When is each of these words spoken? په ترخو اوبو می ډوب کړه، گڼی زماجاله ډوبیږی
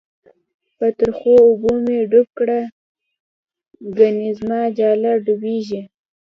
په 0.77 0.87
ترخو 0.97 1.33
اوبو 1.47 1.71
می 1.83 1.97
ډوب 2.11 2.27
کړه، 2.39 2.59
گڼی 3.97 4.29
زماجاله 4.41 5.11
ډوبیږی 5.25 5.81